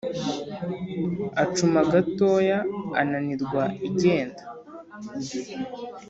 acuma 1.43 1.79
gatoya 1.91 2.57
ananirwa 3.01 3.63
igenda, 3.87 4.41